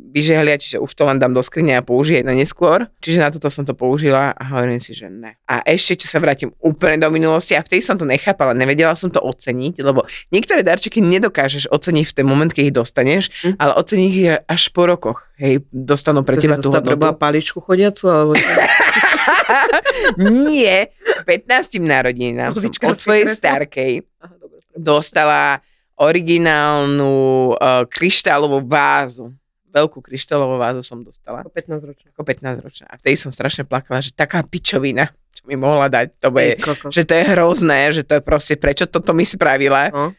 [0.09, 2.87] vyžehlia, čiže už to len dám do skrine a použijem na neskôr.
[2.99, 5.35] Čiže na toto som to použila a hovorím si, že ne.
[5.45, 9.09] A ešte, čo sa vrátim úplne do minulosti, a vtedy som to nechápala, nevedela som
[9.09, 13.55] to oceniť, lebo niektoré darčeky nedokážeš oceniť v ten moment, keď ich dostaneš, Hm.
[13.57, 15.25] ale oceniť ich až po rokoch.
[15.35, 17.17] Hej, dostanú pre To teba tú hodnotu.
[17.17, 18.05] paličku chodiacu?
[18.05, 18.37] Alebo...
[20.47, 23.39] Nie, k 15 narodinám som od svojej kreslo?
[23.39, 24.59] starkej Aha, dobre.
[24.73, 25.61] dostala
[25.95, 27.15] originálnu
[27.51, 29.33] uh, kryštálovú vázu.
[29.69, 32.09] Veľkú kryštálovú vázu som dostala Ako 15 ročná.
[32.11, 32.87] ako 15 ročná.
[32.87, 36.59] A vtedy som strašne plakala, že taká pičovina, čo mi mohla dať, to bude,
[36.91, 40.11] že to je hrozné, že to je proste, prečo toto mi spravila, No.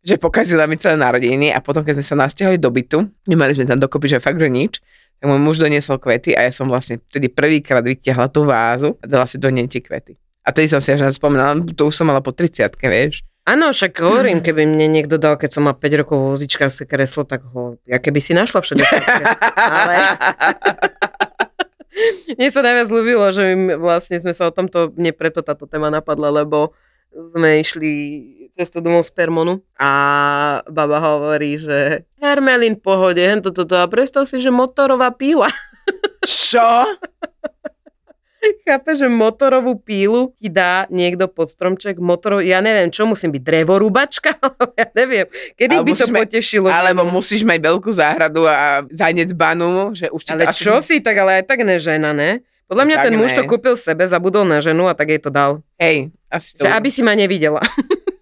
[0.00, 3.68] Že pokazila mi celé narodeniny a potom, keď sme sa nasťahli do bytu, nemali sme
[3.68, 4.80] tam dokopy, že fakt, že nič,
[5.20, 9.04] tak môj muž doniesol kvety a ja som vlastne vtedy prvýkrát vytiahla tú vázu a
[9.04, 10.16] dala si do nej tie kvety.
[10.40, 13.20] A tedy som si až spomínala, to už som mala po 30 vieš.
[13.44, 17.44] Áno, však hovorím, keby mne niekto dal, keď som mal 5 rokov vozičkárske kreslo, tak
[17.52, 18.84] ho, ja keby si našla všade.
[19.56, 19.94] Ale
[22.40, 25.92] mne sa najviac ľúbilo, že my vlastne sme sa o tomto, mne preto táto téma
[25.92, 26.72] napadla, lebo
[27.10, 27.90] sme išli
[28.54, 29.90] cestu domov z Permonu a
[30.66, 35.50] baba hovorí, že Hermelín v pohode, hen toto, a predstav si, že motorová píla.
[36.22, 36.62] Čo?
[38.64, 43.42] Chápe, že motorovú pílu ti dá niekto pod stromček, motorov, ja neviem, čo musím byť,
[43.44, 44.32] drevorúbačka?
[44.80, 45.28] ja neviem,
[45.60, 46.66] kedy Ale by to mať- potešilo.
[46.72, 47.12] Alebo ženu?
[47.12, 50.62] musíš mať veľkú záhradu a zanedbanú, že už ti Ale to asi...
[50.64, 52.40] čo si, tak ale aj tak nežena, ne?
[52.70, 53.38] Podľa mňa Tak ten muž ne.
[53.42, 55.58] to kúpil sebe, zabudol na ženu a tak jej to dal.
[55.82, 56.62] Hej, asi to...
[56.62, 57.58] Že aby si ma nevidela.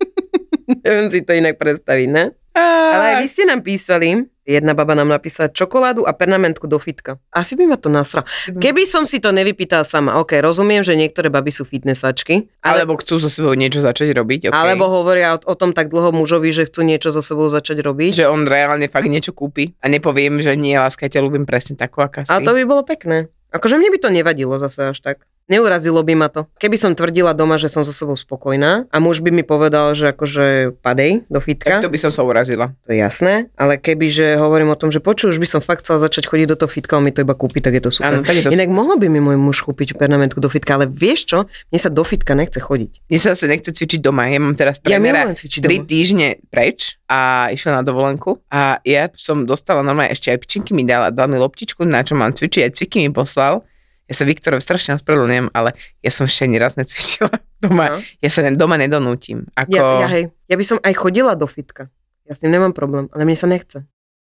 [0.88, 2.32] Neviem si to inak predstaviť, ne?
[2.58, 7.20] Ale aj vy ste nám písali, jedna baba nám napísala čokoládu a pernamentku do fitka.
[7.30, 8.24] Asi by ma to nasral.
[8.48, 12.98] Keby som si to nevypýtal sama, ok, rozumiem, že niektoré baby sú fitnessačky, ale, Alebo
[12.98, 14.56] chcú so sebou niečo začať robiť, okay.
[14.56, 18.24] alebo hovoria o, o tom tak dlho mužovi, že chcú niečo so sebou začať robiť.
[18.24, 21.78] že on reálne fakt niečo kúpi a nepoviem, že nie, láska, ja ťa ľúbim presne
[21.78, 22.32] takú, aká si.
[22.32, 23.28] Ale to by bolo pekné.
[23.48, 25.16] Akože mne by to nevadilo zase až tak.
[25.48, 26.44] Neurazilo by ma to.
[26.60, 30.12] Keby som tvrdila doma, že som so sebou spokojná a muž by mi povedal, že
[30.12, 32.76] akože padej do fitka, tak to by som sa urazila.
[32.84, 35.88] to je jasné, ale keby, že hovorím o tom, že počuj, už by som fakt
[35.88, 38.12] chcela začať chodiť do toho fitka, on mi to iba kúpi, tak je to super.
[38.12, 40.84] Áno, tak je to Inak mohol by mi môj muž kúpiť pernamentku do fitka, ale
[40.84, 41.38] vieš čo?
[41.72, 43.08] Mne sa do fitka nechce chodiť.
[43.08, 44.28] Mne sa zase nechce cvičiť doma.
[44.28, 45.88] Ja mám teraz Ja trénera cvičiť 3 doma.
[45.88, 50.84] týždne preč a išla na dovolenku a ja som dostala normálne ešte aj pičinky mi
[50.84, 53.64] dala, dal mi loptičku, na čo mám cvičiť, aj cviky mi poslal.
[54.08, 57.68] Ja sa Viktorovi strašne ospravedlňujem, ale ja som ešte ani raz necvičila No.
[57.68, 58.00] doma.
[58.22, 59.44] Ja sa doma nedonútim.
[59.52, 59.74] Ako...
[59.74, 61.90] Ja, ja, hej, ja by som aj chodila do fitka.
[62.24, 63.84] Ja s ním nemám problém, ale mne sa nechce.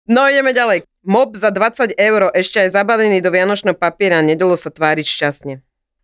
[0.06, 0.86] No ideme ďalej.
[1.02, 5.54] Mob za 20 eur, ešte aj zabalený do vianočného papiera, nedalo sa tváriť šťastne.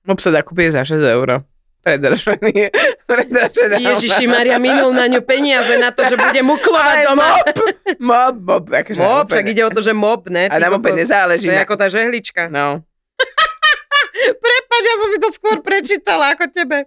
[0.04, 1.46] Mob sa dá kúpiť za 6 eur.
[1.82, 2.74] Predržaný.
[3.10, 3.78] Predržaná.
[3.78, 7.28] Ježiši Maria, minul na ňu peniaze na to, že bude muklovať Ale doma.
[7.30, 7.46] mob,
[8.02, 8.64] mob, mob.
[8.70, 10.50] Akože Mob, však ide o to, že mob, ne?
[10.50, 11.46] A na mobe nezáleží.
[11.50, 12.50] To je ako tá žehlička.
[12.50, 12.82] No.
[14.22, 16.86] Prepač, ja som si to skôr prečítala ako tebe.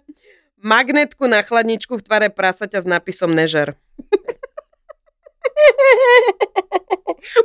[0.65, 3.77] Magnetku na chladničku v tvare prasaťa s nápisom Nežer.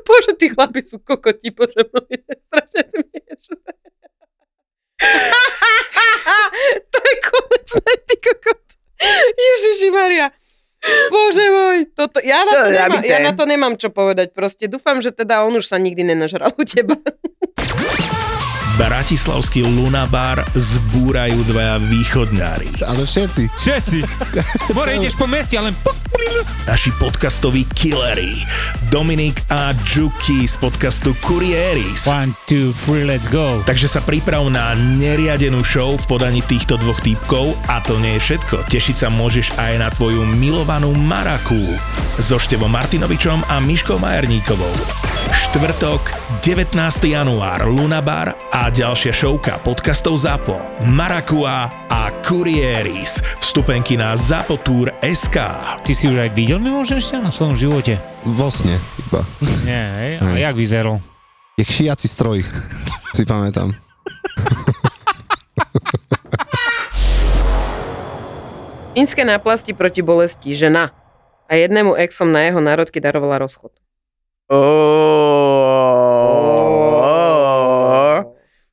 [0.08, 3.72] Bože, tí chlapi sú kokoti, bože môj, strašne smiešné.
[6.92, 8.64] to je konec, ne, ty kokot.
[9.40, 10.28] Ježiši Maria.
[11.12, 14.32] Bože môj, toto, ja, na To to, nemám, ja na to nemám čo povedať.
[14.32, 16.96] Proste dúfam, že teda on už sa nikdy nenažral u teba.
[18.80, 22.80] Bratislavský Lunabar zbúrajú dvaja východňári.
[22.88, 23.52] Ale všetci.
[23.60, 23.98] Všetci.
[24.78, 25.76] More ideš po meste, ale
[26.64, 28.40] Naši podcastoví killery.
[28.90, 32.10] Dominik a Juki z podcastu Kurieris.
[32.10, 33.62] one, two, three, let's go.
[33.62, 38.34] Takže sa priprav na neriadenú show v podaní týchto dvoch týpkov a to nie je
[38.34, 38.66] všetko.
[38.66, 41.78] Tešiť sa môžeš aj na tvoju milovanú Maraku
[42.18, 44.74] so Števom Martinovičom a Miškou Majerníkovou.
[45.30, 46.10] Štvrtok,
[46.42, 46.74] 19.
[47.14, 53.22] január, Lunabar a ďalšia šovka podcastov ZAPO, Marakua a Kurieris.
[53.38, 55.38] Vstupenky na ZAPOTOUR.sk.
[55.86, 58.02] Ty si už aj videl mimoženšťa na svojom živote?
[58.28, 59.24] Vo sne iba.
[59.64, 60.12] Nie, hej?
[60.20, 61.00] A jak vyzeral?
[61.56, 62.44] Je šiaci stroj,
[63.16, 63.72] si pamätám.
[69.00, 70.92] Inské náplasti proti bolesti žena.
[71.48, 73.72] A jednému exom na jeho národky darovala rozchod.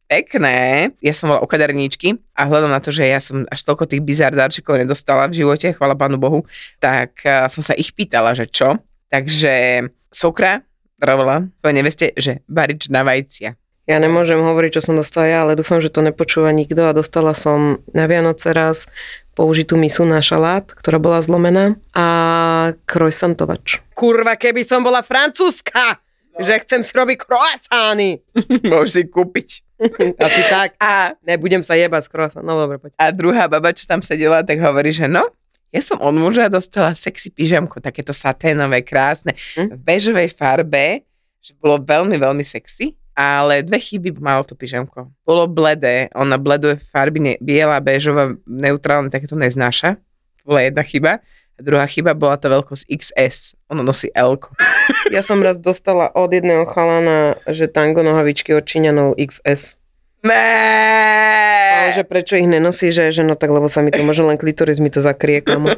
[0.07, 0.91] Pekné.
[0.99, 4.03] Ja som bola u kaderníčky a hľadom na to, že ja som až toľko tých
[4.03, 6.43] bizár darčekov nedostala v živote, chvala pánu Bohu,
[6.83, 8.83] tak eh, som sa ich pýtala, že čo.
[9.17, 10.61] Takže sokra
[11.01, 13.57] darovala svojej neveste, že barič na vajcia.
[13.89, 17.33] Ja nemôžem hovoriť, čo som dostala ja, ale dúfam, že to nepočúva nikto a dostala
[17.33, 18.93] som na Vianoce raz
[19.33, 22.07] použitú misu na šalát, ktorá bola zlomená a
[22.85, 23.81] krojsantovač.
[23.97, 25.97] Kurva, keby som bola francúzska,
[26.37, 28.21] že chcem si robiť croissány.
[28.69, 29.49] Môžeš si kúpiť.
[30.29, 30.77] Asi tak.
[30.77, 32.45] A Nebudem sa jebať s croissant.
[32.45, 32.93] No dobre, poď.
[33.01, 35.25] A druhá baba, čo tam sedela, tak hovorí, že no,
[35.75, 39.75] ja som od muža dostala sexy pyžamko, takéto saténové, krásne, Hm?
[39.75, 41.03] v bežovej farbe,
[41.43, 45.09] že bolo veľmi, veľmi sexy, ale dve chyby malo to pyžamko.
[45.25, 49.97] Bolo bledé, ona bleduje farby, ne, biela, bežová, neutrálne, takéto neznáša.
[50.45, 51.25] Bola jedna chyba.
[51.57, 53.57] A druhá chyba bola to veľkosť XS.
[53.73, 54.37] Ono nosí L.
[55.15, 59.81] Ja som raz dostala od jedného chalana, že tango nohavičky od Číňanov XS.
[60.21, 61.66] Ne!
[61.77, 64.41] A že prečo ich nenosí, že, že no tak, lebo sa mi to možno len
[64.41, 65.77] klitoris mi to zakrie, kamo.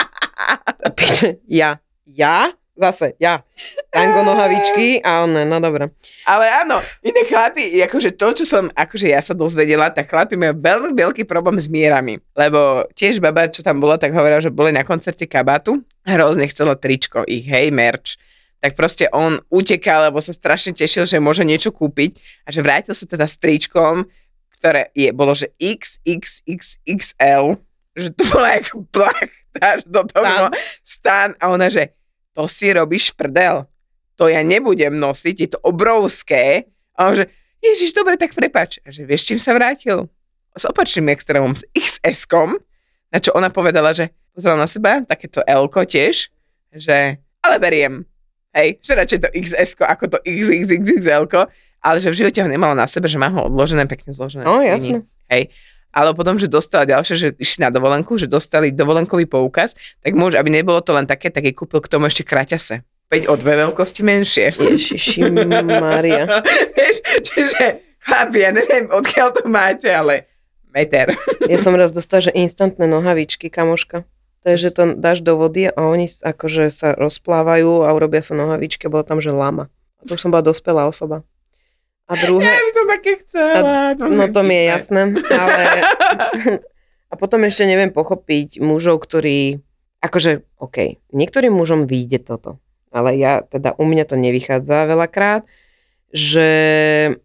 [0.96, 1.76] Piče, ja.
[2.08, 2.56] Ja?
[2.80, 3.44] Zase, ja.
[3.92, 5.92] Tango nohavičky a on no dobre.
[6.24, 10.56] Ale áno, iné chlapi, akože to, čo som, akože ja sa dozvedela, tak chlapi majú
[10.56, 12.24] veľmi veľký problém s mierami.
[12.32, 16.72] Lebo tiež baba, čo tam bola, tak hovorila, že boli na koncerte kabatu, hrozne chcela
[16.72, 18.16] tričko ich, hej, merch.
[18.64, 22.96] Tak proste on utekal, lebo sa strašne tešil, že môže niečo kúpiť a že vrátil
[22.96, 24.08] sa teda s tričkom,
[24.60, 27.56] ktoré je, bolo, že XXXXL,
[27.96, 30.52] že to bola ako plachta, že do toho Stan.
[30.84, 31.30] stan.
[31.40, 31.96] a ona, že
[32.36, 33.64] to si robíš prdel
[34.20, 36.68] to ja nebudem nosiť, je to obrovské.
[36.92, 37.32] A on že,
[37.64, 38.76] ježiš, dobre, tak prepač.
[38.84, 40.12] A že vieš, čím sa vrátil?
[40.52, 42.60] S opačným extrémom, s XS-kom,
[43.08, 46.28] na čo ona povedala, že pozrela na seba, takéto l tiež,
[46.68, 48.04] že ale beriem.
[48.52, 51.24] Hej, že radšej to XS ako to XXXXL,
[51.80, 54.44] ale že v živote ho nemala na sebe, že má ho odložené, pekne zložené.
[54.44, 55.08] No, jasne.
[55.32, 55.52] Hej.
[55.90, 59.74] Ale potom, že dostala ďalšie, že išli na dovolenku, že dostali dovolenkový poukaz,
[60.06, 62.86] tak môže, aby nebolo to len také, tak jej kúpil k tomu ešte kraťase.
[63.10, 64.54] 5 o dve veľkosti menšie.
[64.54, 65.34] Ježiši
[65.66, 66.30] Maria.
[66.78, 70.30] Vieš, čiže chlapi, ja neviem, odkiaľ to máte, ale
[70.70, 71.18] meter.
[71.50, 74.06] Ja som raz dostala, že instantné nohavičky, kamoška.
[74.40, 78.38] To je, že to dáš do vody a oni akože sa rozplávajú a urobia sa
[78.38, 79.68] nohavičky bolo tam, že lama.
[80.00, 81.26] A to už som bola dospelá osoba.
[82.10, 83.94] A druhé, Ja by som také chcela.
[83.94, 85.62] no to mi je jasné, ale
[87.06, 89.62] a potom ešte neviem pochopiť mužov, ktorí,
[90.02, 92.58] akože, OK, niektorým mužom vyjde toto,
[92.90, 95.46] ale ja, teda u mňa to nevychádza veľakrát,
[96.10, 96.48] že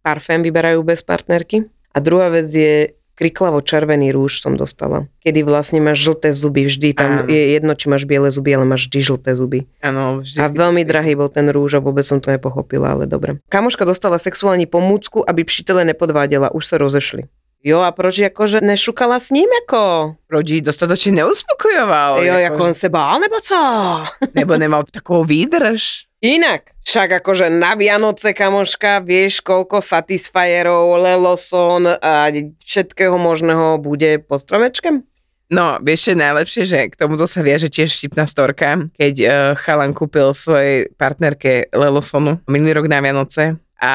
[0.06, 1.66] parfém vyberajú bez partnerky.
[1.90, 5.08] A druhá vec je kriklavo červený rúž som dostala.
[5.24, 7.32] Kedy vlastne máš žlté zuby, vždy tam Áno.
[7.32, 9.60] je jedno, či máš biele zuby, ale máš vždy žlté zuby.
[9.80, 10.38] Áno, vždy.
[10.44, 13.40] A veľmi drahý bol ten rúž a vôbec som to nepochopila, ale dobre.
[13.48, 17.26] Kamoška dostala sexuálnu pomôcku, aby pšitele nepodvádzala, už sa rozešli.
[17.66, 20.14] Jo, a proč akože nešukala s ním ako?
[20.30, 22.22] Proč ji dostatočne neuspokojoval?
[22.22, 23.58] Jo, Jako- ako on se bál, nebo co?
[24.38, 26.06] Nebo nemal takovou výdrž.
[26.22, 32.30] Inak, však akože na Vianoce, kamoška, vieš, koľko Satisfyerov, Leloson a
[32.66, 35.02] všetkého možného bude po stromečkem?
[35.50, 39.94] No, vieš, je najlepšie, že k tomu sa viaže tiež vtipná storka, keď uh, chalan
[39.94, 43.92] kúpil svojej partnerke Lelosonu minulý rok na Vianoce a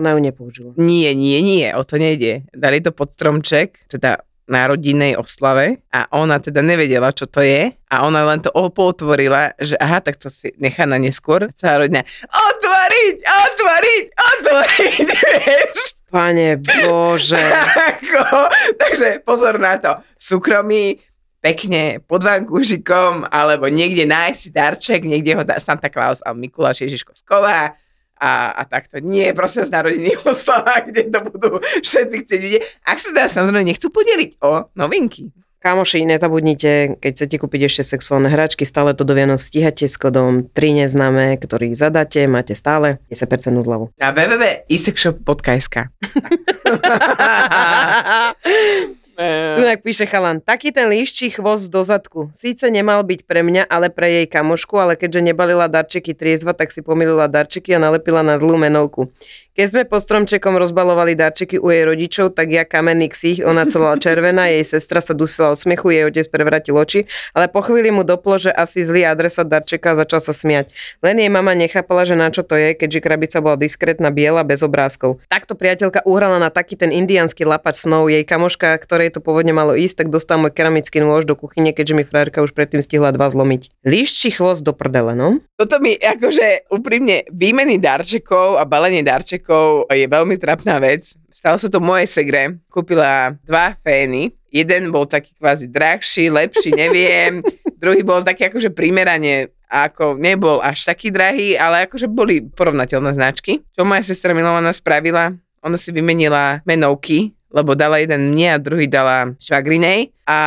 [0.00, 0.70] Ona ju nepoužila.
[0.76, 2.44] nie, nie, nie, o to nejde.
[2.52, 7.72] Dali to pod stromček, teda na rodinnej oslave a ona teda nevedela, čo to je
[7.88, 11.48] a ona len to opotvorila, že aha, tak to si nechá na neskôr.
[11.56, 15.78] Celá rodina, otvoriť, otvoriť, otvoriť, vieš.
[16.12, 17.40] Pane Bože.
[17.88, 19.96] Ako, takže pozor na to.
[20.20, 21.00] Súkromí
[21.40, 26.84] pekne pod vankúšikom alebo niekde nájsť si darček, niekde ho dá Santa Claus a Mikuláš
[26.84, 27.80] Ježiško sková
[28.18, 28.98] a, a takto.
[29.02, 31.50] Nie, prosím vás, na rodinných oslavách, kde to budú
[31.82, 32.62] všetci chcieť vidieť.
[32.86, 35.34] Ak sa dá, samozrejme, nechcú podeliť o novinky.
[35.64, 40.44] Kamoši, nezabudnite, keď chcete kúpiť ešte sexuálne hračky, stále to do Vianoc stíhate s kodom
[40.52, 43.96] 3 neznáme, ktorý zadáte, máte stále 10% údľavu.
[43.96, 45.88] Na www.isexshop.sk
[49.14, 52.34] Tu tak píše chalan, taký ten líščí chvost do zadku.
[52.34, 56.74] Síce nemal byť pre mňa, ale pre jej kamošku, ale keďže nebalila darčeky triezva, tak
[56.74, 59.14] si pomýlila darčeky a nalepila na zlú menovku.
[59.54, 63.94] Keď sme pod stromčekom rozbalovali darčeky u jej rodičov, tak ja kamenný ksích, ona celá
[64.02, 67.06] červená, jej sestra sa dusila od smiechu, jej otec prevratil oči,
[67.38, 70.74] ale po chvíli mu doplo, že asi zlý adresa darčeka a začal sa smiať.
[71.06, 74.58] Len jej mama nechápala, že na čo to je, keďže krabica bola diskrétna, biela, bez
[74.66, 75.22] obrázkov.
[75.30, 78.10] Takto priateľka uhrala na taký ten indiánsky lapač snov.
[78.10, 81.94] Jej kamoška, ktorej to pôvodne malo ísť, tak dostal môj keramický nôž do kuchyne, keďže
[81.94, 83.86] mi frajerka už predtým stihla dva zlomiť.
[83.86, 85.38] Líšči chvost do prdele, no?
[85.54, 89.43] Toto mi akože úprimne výmeny darčekov a balenie darčekov
[89.90, 91.18] je veľmi trapná vec.
[91.28, 92.56] Stalo sa to mojej segre.
[92.72, 94.32] Kúpila dva fény.
[94.54, 97.42] Jeden bol taký kvázi drahší, lepší, neviem.
[97.82, 103.58] Druhý bol taký akože primerane ako nebol až taký drahý, ale akože boli porovnateľné značky.
[103.74, 105.34] Čo moja sestra milovaná spravila?
[105.66, 110.14] Ona si vymenila menovky, lebo dala jeden mne a druhý dala švagrinej.
[110.30, 110.38] A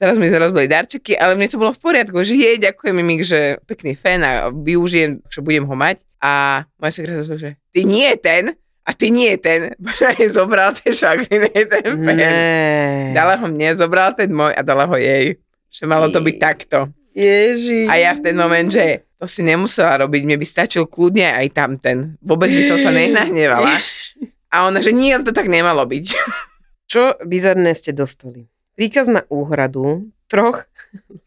[0.00, 3.60] teraz mi rozbili darčeky, ale mne to bolo v poriadku, že jej, ďakujem mi, že
[3.68, 6.00] pekný fén a využijem, že budem ho mať.
[6.20, 8.44] A moja sekretária že ty nie je ten,
[8.84, 9.60] a ty nie je ten.
[10.36, 12.16] Zobral tie švagrinej, ten fén.
[12.18, 13.12] Ne.
[13.14, 15.38] Dala ho mne, zobral ten môj a dala ho jej.
[15.70, 16.90] Že malo to byť takto.
[17.14, 17.86] Ježi.
[17.86, 21.46] A ja v ten moment, že to si nemusela robiť, mne by stačil kľudne aj
[21.54, 22.18] tamten.
[22.24, 23.78] Vôbec by som sa nenahnevala.
[24.50, 26.06] A ona, že nie, to tak nemalo byť.
[26.90, 28.50] Čo bizarné ste dostali?
[28.74, 30.66] Príkaz na úhradu troch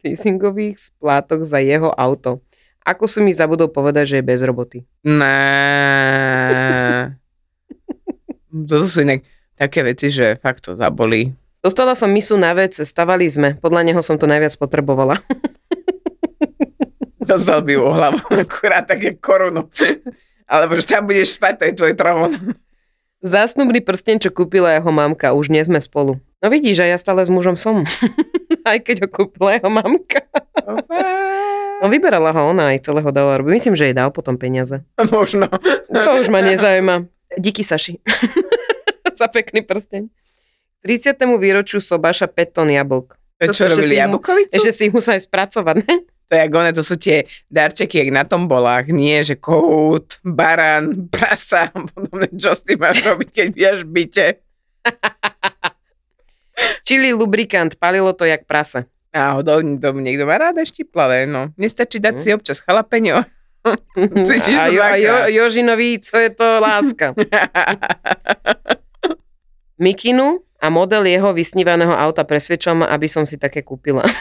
[0.04, 2.44] leasingových splátok za jeho auto.
[2.84, 4.84] Ako si mi zabudol povedať, že je bez roboty?
[5.08, 5.24] Ne.
[8.54, 9.24] To sú inak
[9.56, 11.32] také veci, že fakt to zabolí.
[11.64, 13.56] Dostala som misu na vec, stavali sme.
[13.56, 15.24] Podľa neho som to najviac potrebovala.
[17.24, 19.72] Dostal by ju hlavu, akurát také korunu.
[20.44, 22.36] Alebo že tam budeš spať, to je tvoj trón.
[23.24, 26.20] Zásnubný prsten, čo kúpila jeho mamka, už nie sme spolu.
[26.44, 27.88] No vidíš, že ja stále s mužom som.
[28.70, 30.28] aj keď ho kúpila jeho mamka.
[31.84, 33.52] No vyberala ho ona aj celého dala robiť.
[33.52, 34.88] Myslím, že jej dal potom peniaze.
[35.12, 35.52] Možno.
[35.92, 37.04] To už ma nezaujíma.
[37.36, 38.00] Díky Saši.
[39.20, 40.08] Za pekný prsteň.
[40.88, 41.20] 30.
[41.36, 43.20] výročiu sobáša 5 tón jablk.
[43.44, 44.56] To, To čo ešte robili jablkovicu?
[44.56, 46.08] Ešte si ich musel aj spracovať, ne?
[46.32, 48.88] To je one, to sú tie darčeky, jak na tombolách.
[48.88, 54.28] Nie, že koút, baran, prasa, podobne, čo s tým máš robiť, keď vieš v byte.
[56.88, 58.88] Čili lubrikant, palilo to jak prase.
[59.14, 61.54] Náhodou, to niekto má rád štiplavé, no.
[61.54, 63.22] Nestačí dať si občas chalapeňo.
[64.28, 65.16] Cítiš a, jo, a jo.
[65.30, 67.14] Jožinovi, co je to láska?
[69.84, 74.02] Mikinu a model jeho vysnívaného auta presvedčal ma, aby som si také kúpila.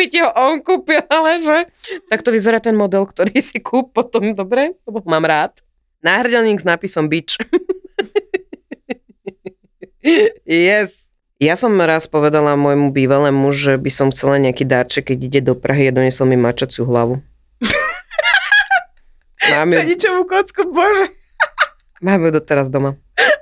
[0.00, 1.68] aby ti ho on kúpil, ale že...
[2.08, 4.72] Tak to vyzerá ten model, ktorý si kúp potom, dobre?
[4.88, 5.60] Lebo mám rád.
[6.00, 7.36] Náhrdelník s nápisom bitch.
[10.46, 11.10] yes.
[11.40, 15.54] Ja som raz povedala môjmu bývalému, že by som chcela nejaký darček, keď ide do
[15.56, 17.24] Prahy a donesol mi mačaciu hlavu.
[19.56, 21.16] Mám ju, ničomu kocku, bože.
[22.04, 22.94] mám ju doteraz doma.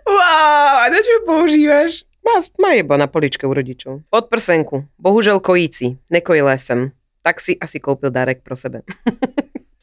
[0.07, 2.07] Wow, a na čo ju používaš?
[2.23, 4.07] Má, má iba na poličke u rodičov.
[4.07, 4.87] Pod prsenku.
[4.97, 5.99] Bohužel kojíci.
[6.07, 6.95] Nekojila sem.
[7.27, 8.87] Tak si asi kúpil dárek pro sebe.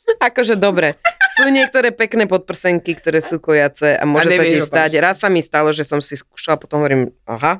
[0.31, 0.95] akože dobre.
[1.35, 4.91] Sú niektoré pekné podprsenky, ktoré sú kojace a môže A sa ti stať.
[5.03, 7.59] Raz sa mi stalo, že som si skúšala, potom hovorím, aha,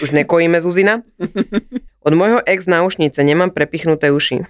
[0.00, 1.04] už nekojíme Zuzina.
[2.06, 4.40] Od môjho ex náušnice nemám prepichnuté uši.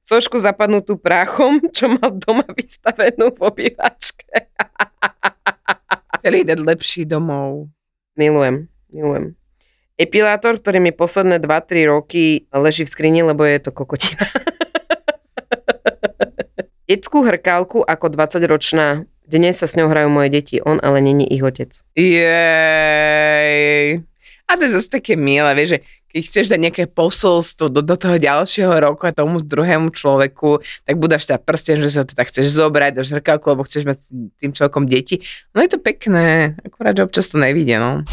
[0.00, 4.48] sošku zapadnutú práchom, čo mal doma vystavenú v obývačke.
[6.20, 7.70] Chceli dať lepší domov.
[8.18, 9.39] Milujem, milujem.
[10.00, 14.16] Epilátor, ktorý mi posledné 2-3 roky leží v skrini, lebo je to kokotina.
[16.88, 19.04] Detskú hrkálku ako 20-ročná.
[19.28, 21.68] Dnes sa s ňou hrajú moje deti, on ale není ich otec.
[21.92, 24.00] Jej.
[24.48, 25.78] A to je zase také milé, vieš, že
[26.10, 30.96] keď chceš dať nejaké posolstvo do, do toho ďalšieho roku a tomu druhému človeku, tak
[30.96, 34.00] budáš tá prsten, že sa tak chceš zobrať do žrkalku, lebo chceš mať
[34.40, 35.20] tým človekom deti.
[35.52, 38.08] No je to pekné, akurát, že občas to nevidie, no.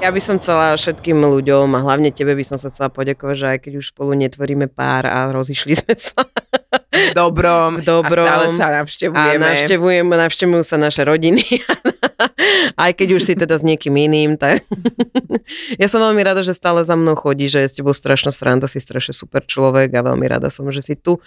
[0.00, 3.46] Ja by som chcela všetkým ľuďom a hlavne tebe by som sa chcela poďakovať, že
[3.52, 6.24] aj keď už spolu netvoríme pár a rozišli sme sa.
[6.88, 8.24] V dobrom, V dobrom.
[8.24, 9.44] a stále sa A navštevujeme.
[9.44, 11.44] navštevujeme, navštevujú sa naše rodiny.
[12.80, 14.64] Aj keď už si teda s niekým iným, tak
[15.80, 18.72] ja som veľmi rada, že stále za mnou chodí, že je s tebou strašná sranda,
[18.72, 21.20] si strašne super človek a veľmi rada som, že si tu.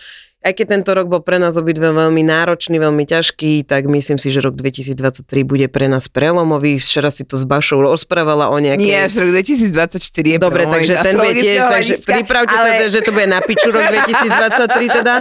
[0.43, 4.27] Aj keď tento rok bol pre nás obidve veľmi náročný, veľmi ťažký, tak myslím si,
[4.27, 6.77] že rok 2023 bude pre nás prelomový.
[6.83, 8.83] Včera si to s Bašou rozprávala o nejakej...
[8.83, 12.69] Nie, až rok 2024 je Dobre, takže ten bude tiež, takže pripravte ale...
[12.75, 15.15] sa, že to bude na piču rok 2023 teda.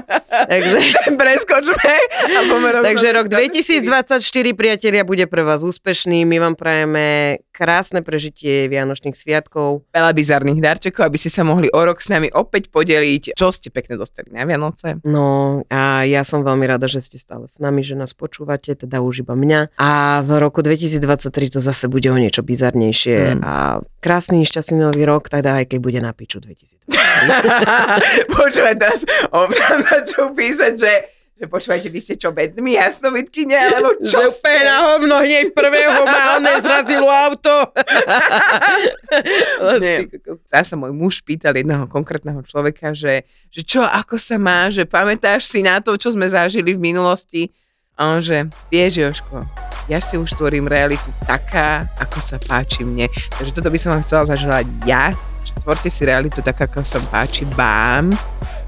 [0.50, 0.78] Takže,
[1.22, 1.92] Preskočme
[2.34, 2.40] a
[2.82, 4.02] takže rok 2024.
[4.02, 6.24] 2024, priatelia, bude pre vás úspešný.
[6.26, 9.86] My vám prajeme krásne prežitie Vianočných sviatkov.
[9.94, 13.70] Veľa bizarných darčekov, aby ste sa mohli o rok s nami opäť podeliť, čo ste
[13.70, 14.98] pekne dostali na Vianoce.
[15.06, 18.98] No a ja som veľmi rada, že ste stále s nami, že nás počúvate, teda
[18.98, 19.78] už iba mňa.
[19.78, 23.44] A v roku 2023 to zase bude o niečo bizarnejšie Mm.
[23.44, 26.90] a krásny, šťastný nový rok, teda aj keď bude na piču 2023.
[28.34, 30.92] Počúvaj, teraz občas začal písať, že
[31.42, 36.06] že počúvajte, vy ste čo, bedmi, jasnovidkyne, alebo čo Že úplne na hovno hneď prvého
[36.06, 37.66] ma zrazilo auto.
[39.82, 40.06] Nie.
[40.54, 44.86] Ja sa môj muž pýtal jedného konkrétneho človeka, že, že čo, ako sa má, že
[44.86, 47.50] pamätáš si na to, čo sme zažili v minulosti?
[47.98, 49.42] A on že, vieš Joško,
[49.90, 53.10] ja si už tvorím realitu taká, ako sa páči mne.
[53.34, 55.10] Takže toto by som vám chcela zaželať ja,
[55.42, 58.14] že tvorte si realitu tak, ako sa páči vám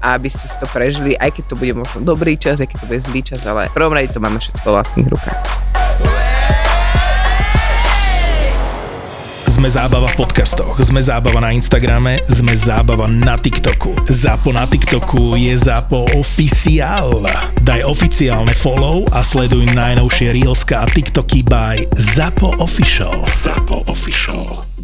[0.05, 2.77] a aby ste si to prežili, aj keď to bude možno dobrý čas, aj keď
[2.77, 5.41] to bude zlý čas, ale v prvom rade to máme všetko vo vlastných rukách.
[9.55, 13.95] Sme zábava v podcastoch, sme zábava na Instagrame, sme zábava na TikToku.
[14.11, 17.23] Zápo na TikToku je Zápo oficiál.
[17.63, 23.15] Daj oficiálne follow a sleduj najnovšie Reelska a TikToky by Zápo Official.
[23.31, 24.74] Zápo Official.